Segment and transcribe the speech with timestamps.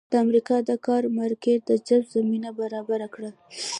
[0.11, 3.29] د امریکا د کار مارکېټ د جذب زمینه برابره کړه.